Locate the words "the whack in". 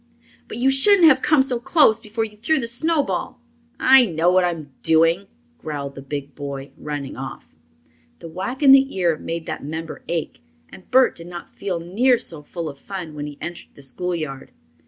8.17-8.71